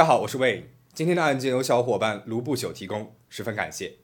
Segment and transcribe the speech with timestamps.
[0.00, 0.70] 大家好，我是魏。
[0.94, 3.98] 今天的案件由小伙伴卢不朽提供，十分感谢。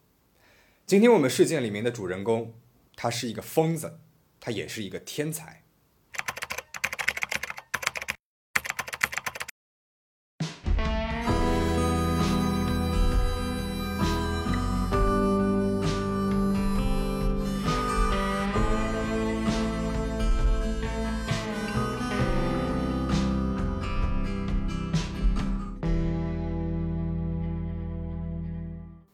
[0.84, 2.52] 今天我们事件里面的主人公，
[2.94, 3.98] 他是一个疯子，
[4.38, 5.62] 他也是一个天才。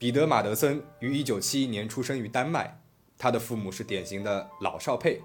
[0.03, 2.77] 彼得·马德森于1971年出生于丹麦，
[3.17, 5.21] 他的父母是典型的老少配，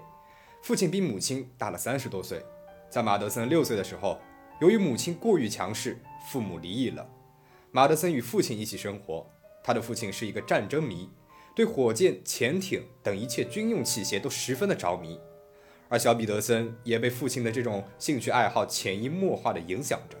[0.62, 2.40] 父亲比母亲大了三十多岁。
[2.88, 4.20] 在马德森六岁的时候，
[4.60, 5.98] 由于母亲过于强势，
[6.30, 7.04] 父母离异了。
[7.72, 9.28] 马德森与父亲一起生活，
[9.64, 11.10] 他的父亲是一个战争迷，
[11.56, 15.18] 对火箭、潜艇等一切军用器械都十分的着迷，
[15.88, 20.16] 而小彼得森也被父亲的这种兴趣爱好潜移默化地影响着。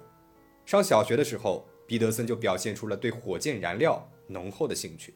[0.66, 4.04] 上小学的时候，彼得森就表现出了对火箭燃料。
[4.28, 5.14] 浓厚的兴趣，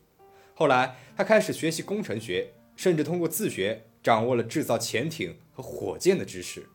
[0.55, 6.67] 后来他开始学习工程学，甚至通过自学掌握了制造潜艇和火箭的知识。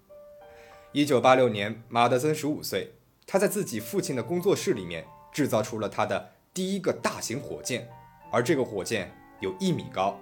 [0.91, 2.93] 一九八六年，马德森十五岁，
[3.25, 7.87] 他在自己父亲的工作室里面制造出了他的第一个大型火箭，
[8.31, 10.19] 而这个火箭有一米高，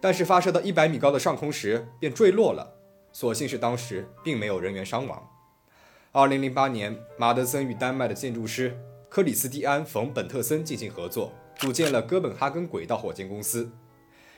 [0.00, 2.74] 但是发射到一百米高的上空时便坠落了，
[3.12, 5.28] 所幸是当时并没有人员伤亡。
[6.12, 8.78] 二零零八年，马德森与丹麦的建筑师
[9.08, 11.32] 克里斯蒂安·冯·本特森进行合作。
[11.58, 13.70] 组建了哥本哈根轨道火箭公司，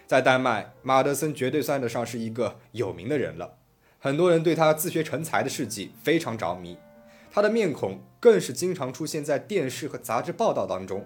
[0.06, 3.56] 在丹麦，马德森绝对算得上是一个有名的人了。
[3.98, 6.78] 很多人对他自学成才的事迹非常着迷，
[7.30, 11.04] 他的面孔更是经常出现在电视和杂志报道当中。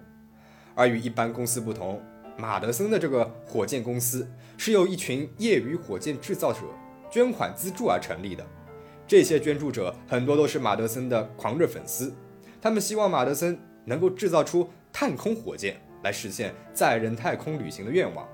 [0.75, 2.03] 而与一般公司不同，
[2.37, 6.61] 马德森的这个火箭公司是由一群业余火箭制造者
[7.11, 8.47] 捐款资助而成立的。
[9.07, 12.15] 这些捐助者很多都是马德森的狂热粉丝，
[12.61, 15.81] 他们希望马德森能够制造出探空火箭。
[16.03, 18.29] 来实现载人太空旅行的愿望，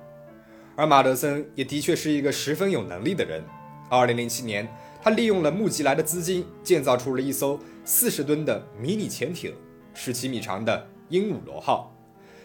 [0.76, 3.42] 而马德森也的确是一个十分有能力的人。
[3.90, 4.68] 二零零七年，
[5.02, 9.54] 他利用了募集来的资金，建造出了一艘四十吨的迷你潜艇，
[9.94, 11.94] 十七米长的鹦鹉螺号，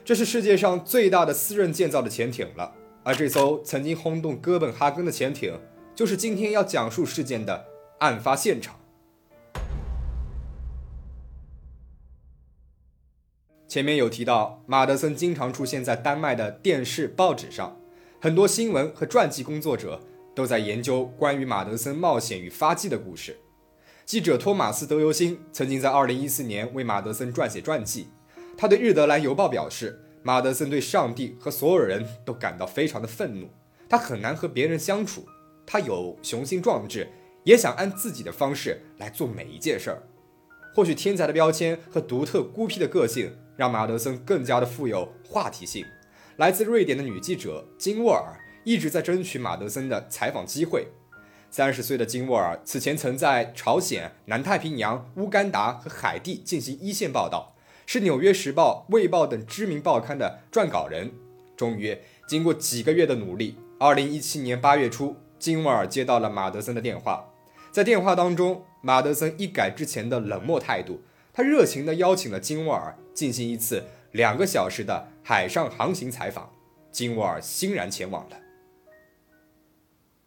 [0.06, 2.74] 这是世界上最大的私人建造的潜艇了。
[3.04, 5.60] 而这艘曾经轰动哥本哈根的潜艇，
[5.94, 7.66] 就是今天要讲述事件的
[8.00, 8.76] 案发现场。
[13.74, 17.76] 前面有提到，马德森经常出现在丹麦的电视、报纸上，
[18.22, 20.00] 很多新闻和传记工作者
[20.36, 23.36] 都在研究关于马德森冒险与发迹的故事。
[24.06, 28.10] 记者托马斯·德尤辛曾经在2014年为马德森撰写传记，
[28.56, 33.50] 他对《日德兰邮报》表示，马德森对上帝和所有人都感到非常的愤怒，
[33.90, 35.26] 他很难和别人相处，
[35.66, 37.08] 他有雄心壮志，
[37.44, 40.04] 也想按自己的方式来做每一件事儿。
[40.74, 43.36] 或许天才的标签和独特孤僻的个性。
[43.56, 45.86] 让马德森更加的富有话题性。
[46.38, 50.88] 来自瑞典的女记者金沃尔一直在争取马德森的采访机会。
[51.52, 57.56] 三十岁的金沃尔此前曾在朝鲜、南太平洋、乌干达和海地进行一线报道，
[57.86, 61.12] 是《纽约时报》、《卫报》等知名报刊的撰稿人。
[61.56, 61.96] 终于，
[62.28, 67.30] 经过几个月的努力，二零一七年八月初，金沃尔接到了马德森的电话。
[67.72, 71.02] 在电话当中，马德森一改之前的冷漠态度。
[71.34, 76.52] 他热情地邀请了金沃尔进行一次两个小时的海上航行采访，
[76.92, 78.38] 金沃尔欣然前往了。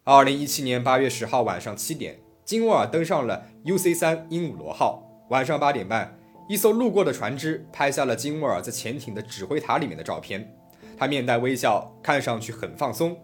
[0.03, 5.03] 二零一七年八月十号晚上七点，金沃尔登上了 UC 三鹦鹉螺号。
[5.29, 6.17] 晚上八点半，
[6.49, 10.53] 一艘路过的船只拍下了金沃尔在潜艇的指挥塔里面的照片，
[10.97, 13.17] 他面带微笑，看上去很放松。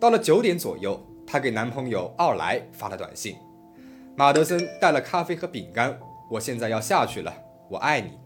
[0.00, 3.36] 到了九点左右，他给男朋友奥莱发了短信，
[4.16, 5.98] 马德森带了咖啡和饼干。
[6.30, 7.34] 我现在要下去了，
[7.68, 8.18] 我爱你。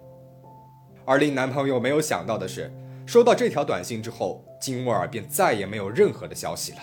[1.05, 2.73] 而令男朋友没有想到的是，
[3.07, 6.79] 收到这条短信之后，金沃尔便再也没有任何的消息了。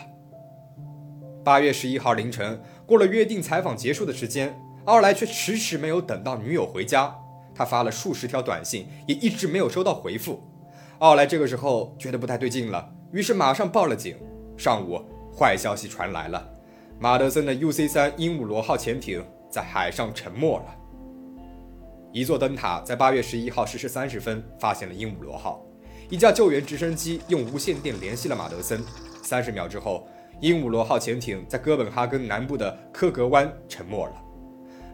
[1.44, 7.16] 八月十一号凌晨，过了约定采访结束的时间，奥莱却迟迟没有等到女友回家。
[7.54, 10.42] 他发了数十条短信，也一直没有收到回复。
[11.00, 14.16] 奥莱这个时候觉得不太对劲了，于是马上报了警。
[14.58, 15.04] 上午，
[15.36, 16.48] 坏消息传来了，
[17.02, 20.66] 马德森的 UC 三鹦鹉螺号潜艇在海上沉没了。
[22.12, 25.66] 一座灯塔在八月十一号十时三十分发现了鹦鹉螺号，
[26.12, 28.84] 一架救援直升机用无线电联系了马德森。
[29.24, 30.08] 三十秒之后，
[30.42, 34.14] 鹦鹉螺号潜艇在哥本哈根南部的科格湾沉没了。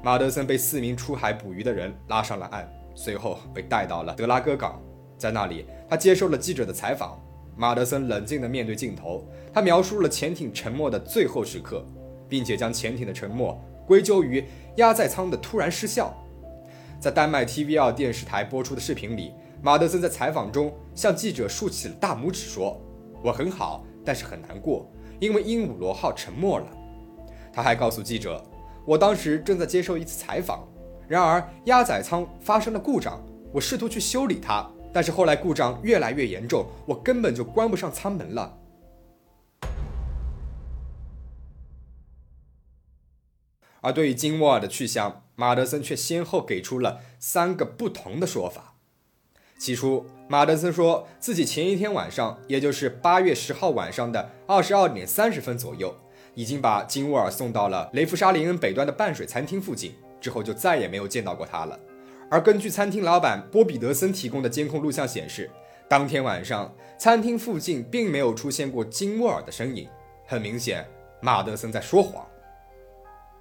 [0.01, 2.65] 马德森被四名出海捕鱼的人拉上了岸，
[2.95, 4.81] 随后被带到了德拉戈港，
[5.18, 7.21] 在那里他接受了记者的采访。
[7.57, 11.83] 马德森冷静地面对镜头，他描述了潜艇沉没的最后时刻，
[12.30, 14.45] 并且将潜艇的沉没归咎于
[14.75, 16.15] 压载舱的突然失效。
[17.00, 19.31] 在丹麦 TV2 电视台播出的视频里，
[19.62, 22.80] 马德森在采访中向记者竖起了大拇指，说
[23.24, 24.88] ：“我很好，但是很难过，
[25.19, 26.68] 因为鹦鹉螺号沉没了。”
[27.51, 28.44] 他还告诉记者
[28.86, 30.68] ：“我当时正在接受一次采访，
[31.07, 38.57] 然而压载舱发生了故障，我试图去修理它，但是后来故障越来越严重，我根本就关不上舱门了。”
[43.81, 48.74] 而对于金沃尔的去向，马德森却先后给出了三个不同的说法。
[49.57, 55.95] 起初，马德森说自己前一天晚上，也就是八月十号晚上的二十二点三十分左右，
[56.36, 61.80] 已经把金沃尔送到了雷夫沙林恩北端的半水餐厅附近，之后就再也没有见到过他了。
[62.29, 65.50] 而根据餐厅老板波比德森提供的监控录像显示，
[65.88, 69.88] 当天晚上餐厅附近并没有出现过金沃尔的身影。
[70.25, 70.85] 很明显，
[71.21, 72.25] 马德森在说谎。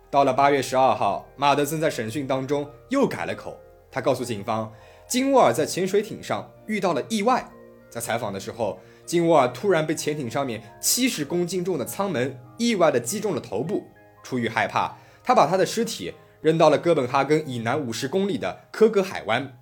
[0.08, 3.58] 到了八月十二号，马德森在审讯当中又改了口。
[3.90, 4.72] 他告诉警方，
[5.08, 7.44] 金沃尔在潜水艇上遇到了意外。
[7.90, 13.84] 在采访的时候，金沃尔突然被潜艇上面七十公斤重的舱门意外地击中了头部。
[14.22, 16.14] 出于害怕，他把他的尸体
[16.46, 19.58] 扔到了哥本哈根以南五十公里的科格海湾。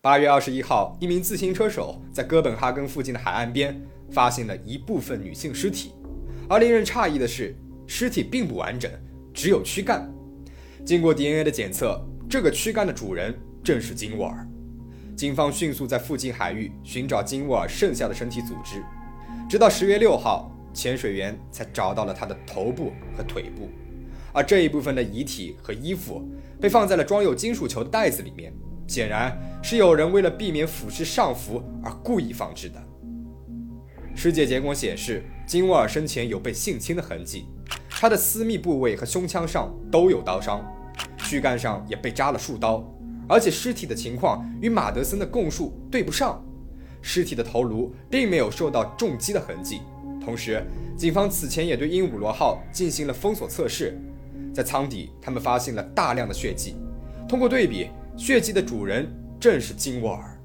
[0.00, 3.78] 八月二十一号，一名自行车手在哥本哈根附近的海岸边
[4.10, 5.92] 发现了一部分女性尸体，
[6.48, 7.54] 而令人诧异的是，
[7.86, 8.90] 尸体并不完整。
[9.34, 10.10] 只有躯干，
[10.86, 14.48] 经过 DNA 的检测，这个躯干的主人正是金沃尔。
[15.14, 18.82] 警方迅速在附近海域寻找金沃尔剩下的身体组织，
[19.50, 23.68] 直到十月六号，潜水员才找到了他的头部和腿部，
[24.36, 26.22] 而这一部分的遗体和衣服
[26.60, 28.52] 被放在了装有金属球的袋子里面，
[28.86, 32.78] 显然是有人为了避免腐蚀上浮而故意放置的。
[34.14, 37.46] 尸检结果显示，金沃尔生前有被性侵的痕迹。
[37.88, 40.62] 他的私密部位和胸腔上都有刀伤，
[41.16, 42.84] 躯干上也被扎了数刀，
[43.26, 46.44] 而且尸体的情况与马德森的供述对不上。
[47.00, 49.80] 尸体的头颅并没有受到重击的痕迹。
[50.22, 50.62] 同时，
[50.94, 53.98] 警方此前也对鹦鹉螺号进行了封锁测试，
[54.56, 56.76] 在舱底他们发现了大量的血迹。
[57.28, 59.06] 通过对比，血迹的主人
[59.38, 60.40] 正是金沃尔。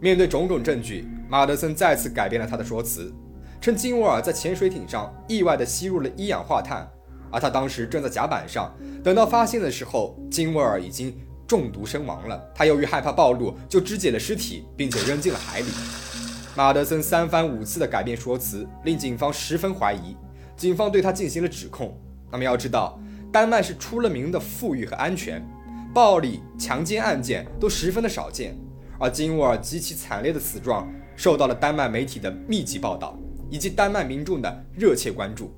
[0.00, 3.12] 面对种种证据，马德森再次改变了他的说辞。
[3.60, 6.90] 称金沃尔在潜水艇上意外地吸入了一氧化碳，
[7.30, 8.74] 而他当时正在甲板上。
[9.04, 11.14] 等到发现的时候，金沃尔已经
[11.46, 12.42] 中毒身亡了。
[12.54, 15.66] 他由于害怕暴露，就肢解了尸体，并且扔进了海里。
[16.56, 20.16] 马德森三番五次的改变说辞，令警方十分怀疑。
[20.56, 21.94] 警方对他进行了指控。
[22.32, 22.98] 那么要知道，
[23.30, 25.46] 丹麦是出了名的富裕和安全，
[25.94, 28.58] 暴力、强奸案件都十分的少见。
[28.98, 33.16] 而金沃尔极其惨烈的死状，受到了丹麦媒体的密集报道。
[33.50, 35.54] 以及丹麦民众的热切关注，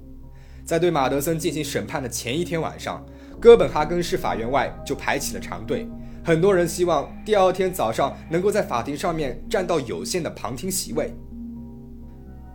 [0.65, 3.07] 在对马德森进行审判的前一天晚上，
[3.41, 5.87] 哥本哈根市法院外就排起了长队，
[6.25, 11.15] 很多人希望第二天早上能够在法庭上面占到有限的旁听席位。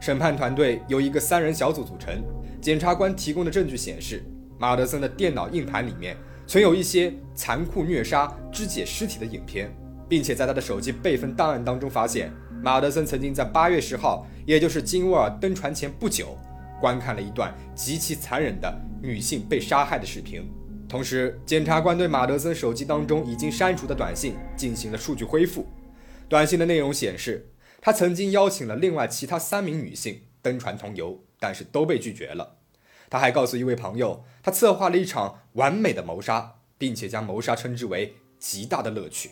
[0.02, 2.22] 审判团队由一个三人小组组成，
[2.62, 4.24] 检察官提供的证据显示，
[4.58, 9.74] 马德森的电脑硬盘里面存有一些残酷虐杀、肢解尸体的影片，
[10.08, 12.32] 并且在他的手机备份档案当中发现。
[12.62, 16.38] 马德森曾经在八月十号，也就是金沃尔登船前不久，
[16.82, 18.70] 观看了一段极其残忍的
[19.02, 20.44] 女性被杀害的视频。
[20.90, 25.66] 同时，检察官对马德森手机当中已经删除的短信进行了数据恢复。
[26.28, 27.50] 短信的内容显示，
[27.80, 32.58] 他曾经邀请了另外其他三名女性登船同游，但是都被拒绝了。
[33.10, 39.32] 他还告诉一位朋友，他策划了一场完美的谋杀，并且将谋杀称之为极大的乐趣。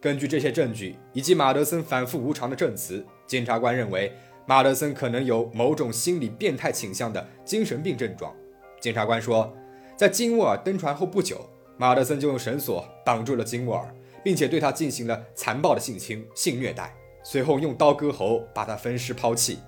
[0.00, 4.12] 根据这些证据以及马德森反复无常的证词，检察官认为
[4.46, 8.34] 马德森可能有某种心理变态倾向的精神病症状。
[8.80, 9.54] 检察官说，
[9.96, 13.94] 在金沃尔登船后不久，马德森就用绳索绑住了金沃尔，
[14.24, 16.92] 并且对他进行了残暴的性侵、性虐待，
[17.22, 19.58] 随后用刀割喉，把他分尸抛弃。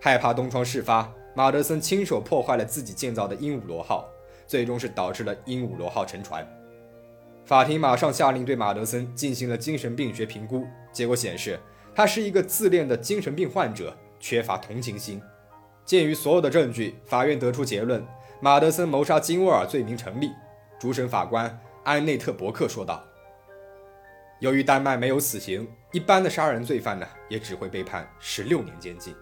[0.00, 4.08] 害怕东窗事发，马德森亲手破坏了自己建造的鹦鹉螺号，
[4.46, 6.46] 最终是导致了鹦鹉螺号沉船。
[7.44, 11.58] 法庭马上下令对马德森进行了精神病学评估，结果显示
[11.94, 15.20] 他是一个自恋的精神病患者，缺乏同情心。
[15.84, 18.06] 鉴于所有的证据，法院得出结论：
[18.40, 20.30] 马德森谋杀金沃尔罪名成立。
[20.78, 23.02] 主审法官安内特伯克说道
[24.38, 29.14] ：“由于丹麦没有死刑，一般的杀人罪犯呢也只会被判十六年监禁，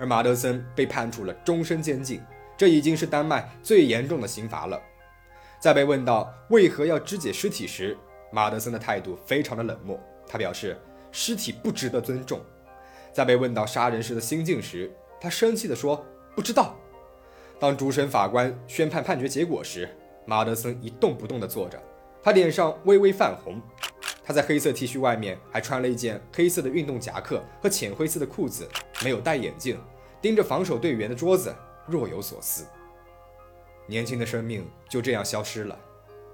[0.00, 2.20] 而马德森被判处了终身监禁，
[2.56, 4.80] 这已经是丹麦最严重的刑罚了。”
[5.60, 7.94] 在被问到为何要肢解尸体时，
[8.32, 10.00] 马德森的态度非常的冷漠。
[10.26, 10.80] 他表示
[11.12, 12.40] 尸体不值得尊重。
[13.12, 14.90] 在被问到杀人时的心境时，
[15.20, 16.02] 他生气地说
[16.34, 16.74] ：“不知道。”
[17.60, 19.86] 当主审法官宣判判决结果时，
[20.24, 21.78] 马德森一动不动地坐着，
[22.22, 23.60] 他脸上微微泛红。
[24.24, 28.66] 他在黑色 T 恤外面还穿了一件黑色的运动夹克和浅灰色的裤子，
[29.02, 29.76] 没有戴眼镜，
[30.20, 31.54] 盯着防守队员的桌子，
[31.86, 32.66] 若有所思。
[33.86, 35.78] 年轻的生命就这样消失了。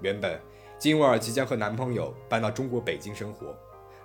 [0.01, 0.39] 原本
[0.77, 3.55] 金沃尔即将和男朋友搬到中国北京生活，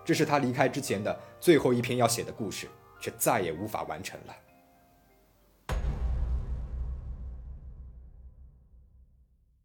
[0.04, 2.66] 这是他离开之前的最后一篇要写的故事，
[3.00, 4.34] 却再也无法完成了。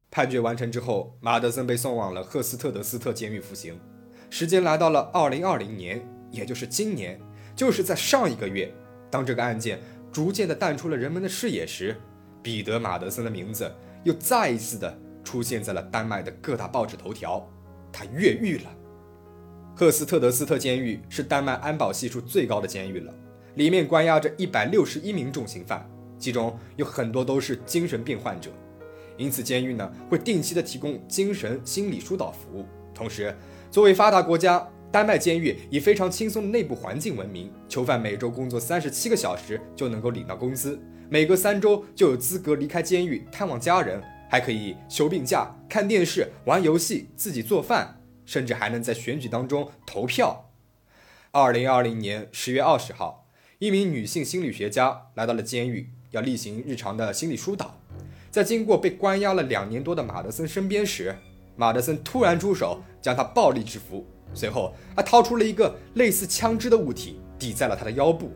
[0.09, 3.79] 判决完成之后，马德森被送往了赫斯特德斯特监狱服刑。
[4.31, 7.21] 时间来到了二零二零年，也就是今年，
[7.55, 8.73] 就是在上一个月，
[9.09, 9.79] 当这个案件
[10.17, 11.95] 逐渐的淡出了人们的视野时，
[12.41, 13.71] 彼得·马德森的名字
[14.03, 17.47] 又再一次的出现在了丹麦的各大报纸头条。
[17.93, 18.75] 他越狱了。
[19.75, 23.13] 赫斯特德斯特监狱是丹麦安保系数最高的监狱了，
[23.57, 28.49] 里面关押着一百六十一名重刑犯，其中有很多都是精神病患者。
[29.17, 32.65] 因此，监狱呢会定期的提供精神心理疏导服务。
[32.91, 33.37] 同时，
[33.69, 37.51] 作为发达国家，丹麦监狱以非常轻松的内部环境闻名。
[37.67, 40.79] 囚犯每周工作三十七个小时就能够领到工资，
[41.09, 50.51] 每隔三周就有资格离开监狱探望家人，还可以休病假、看电视、玩游戏、自己做饭，甚至还能在选举当中投票。
[51.31, 53.27] 二零二零年十月二十号，
[53.59, 57.79] 一名女性心理学家来到了监狱，要例行日常的心理疏导。
[58.31, 61.15] 在经过被关押了两年多的马德森身边时，
[61.55, 68.31] 马德森突然出手将他暴力制服，随后他掏出了一个类似枪支的物体抵在了他的腰部。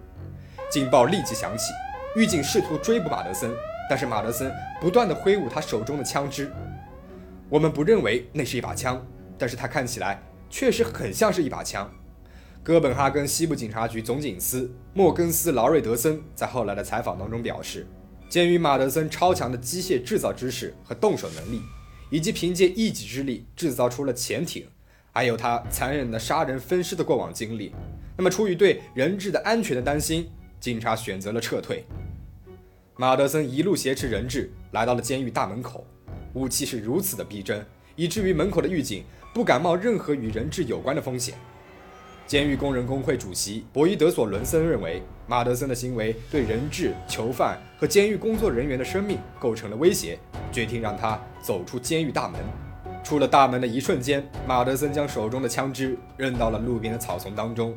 [0.69, 1.71] 警报立即响起，
[2.15, 3.51] 狱警试图追捕马德森，
[3.89, 6.51] 但是马德森不断的挥舞他手中的枪支。
[7.49, 9.05] 我们不认为那是一把枪，
[9.37, 11.91] 但是他看起来确实很像是一把枪。
[12.63, 17.87] 哥本哈根西部警察局总警司莫根斯劳瑞德森在后来的采访当中表示。
[18.29, 21.61] 鉴于马德森超强的机械制造知识和动手能力，
[22.09, 24.65] 以及凭借一己之力制造出了潜艇，
[25.11, 27.73] 还有他残忍的杀人分尸的过往经历，
[28.17, 31.85] 那么出于对人质的安全的担心，警察选择了撤退。
[32.95, 35.85] 马德森一路挟持人质来到了监狱大门口，
[36.33, 37.65] 武器是如此的逼真，
[37.95, 39.03] 以至于门口的狱警
[39.33, 41.35] 不敢冒任何与人质有关的风险。
[42.27, 50.17] 监狱工人工会主席博伊德索伦森认为，马德森的行为对人质、囚犯和监狱工作人员的生命构成了威胁，
[50.49, 52.39] 决定让他走出监狱大门。
[53.03, 57.75] 出了大门的一瞬间，马德森将手中的枪支扔到了路边的草丛当中。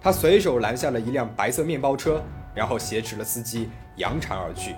[0.00, 2.20] 他随手拦下了一辆白色面包车，
[2.54, 4.74] 然后挟持了司机扬长而去。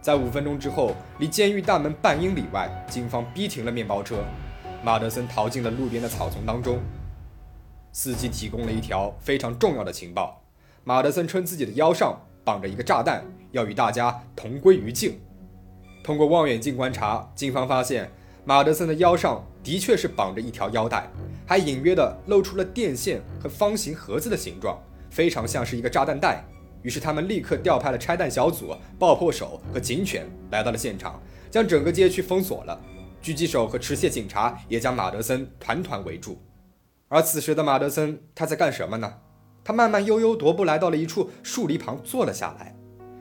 [0.00, 4.16] 在五分钟之后，离监狱大门半英里外，警方逼停了面包车，
[4.82, 6.80] 马德森逃进了路边的草丛当中。
[7.92, 10.42] 司机提供了一条非常重要的情报：
[10.84, 13.22] 马德森称自己的腰上绑着一个炸弹，
[13.52, 15.20] 要与大家同归于尽。
[16.02, 18.10] 通过望远镜观察，警方发现
[18.50, 21.08] 马德森的腰上的确是绑着一条腰带，
[21.46, 24.76] 还隐约的露出了电线和方形盒子的形状，
[25.08, 26.44] 非常像是一个炸弹袋。
[26.82, 32.76] 于是他们立刻调派了拆弹小组、爆破手和警犬来到了现场，将整个街区封锁了。
[33.22, 36.36] 狙击手和持械警察也将马德森团团围住。
[37.06, 39.14] 而此时的马德森，他在干什么呢？
[39.62, 42.74] 他慢慢悠悠踱步来到了一处树篱旁，坐了下来。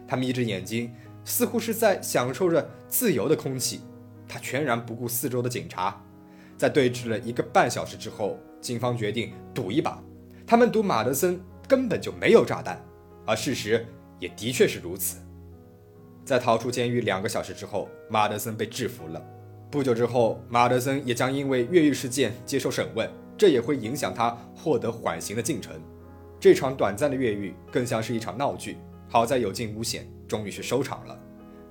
[0.07, 0.91] 他眯着眼睛，
[1.23, 3.81] 似乎是在享受着自由的空气。
[4.29, 6.01] 他全然不顾四周的警察。
[6.55, 10.01] 在对峙了一个半小时之后，警方决定赌一把。
[10.47, 12.81] 他们赌马德森根本就没有炸弹，
[13.25, 13.85] 而事实
[14.19, 15.17] 也的确是如此。
[16.23, 19.21] 在逃出监狱两个小时之后，马德森被制服了。
[19.71, 23.09] 不久之后，马德森也将因为越狱事件接受审问。
[23.37, 25.81] 这也会影响他获得缓刑的进程。
[26.41, 31.17] 这场短暂的越狱更像是一场闹剧，好在有惊无险，终于是收场了。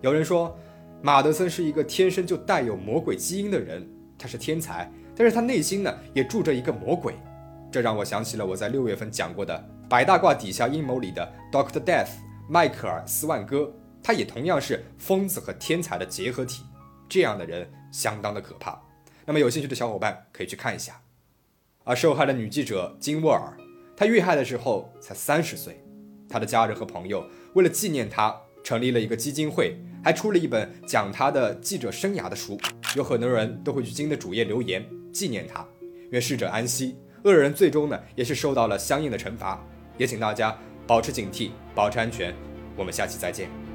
[0.00, 0.58] 有人说，
[1.00, 3.88] 马德森是一个天生就带有魔鬼基因的人，
[4.18, 7.14] 他是天才，但是他内心呢也住着一个魔鬼。
[7.70, 12.08] 这让我想起了我在六月份讲过的百大褂底下阴谋里的 Doctor Death
[12.48, 16.64] 迈克尔斯万哥，他也同样是疯子和天才的结合体。
[17.08, 18.80] 这样的人相当的可怕。
[19.24, 21.00] 那么有兴趣的小伙伴可以去看一下。
[21.84, 23.56] 而受害的女记者金沃尔，
[23.96, 25.80] 她遇害的时候才三十岁。
[26.28, 27.24] 她的家人和朋友
[27.54, 32.58] 为了纪念她，成立了一个基金会，还出了一本讲他的记者生涯的书。
[32.96, 35.66] 有很多人都会去金的主页留言纪念他，
[36.10, 36.96] 愿逝者安息。
[37.24, 39.62] 恶人最终呢，也是受到了相应的惩罚。
[39.96, 42.34] 也请大家保持警惕，保持安全。
[42.76, 43.67] 我们下期再见。